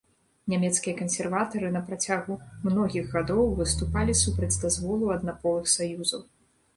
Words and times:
Нямецкія 0.51 0.93
кансерватары 1.01 1.67
на 1.75 1.81
працягу 1.89 2.37
многіх 2.67 3.11
гадоў 3.17 3.51
выступалі 3.59 4.15
супраць 4.23 4.49
дазволу 4.65 5.13
аднаполых 5.17 5.69
саюзаў. 5.75 6.25